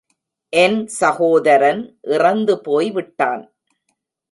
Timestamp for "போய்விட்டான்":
2.61-3.43